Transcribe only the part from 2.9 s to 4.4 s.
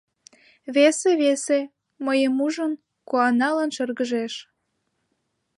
куаналын шыргыжеш